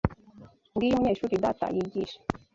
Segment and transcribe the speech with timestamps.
[0.73, 2.17] Ngiyo umunyeshuri data yigisha.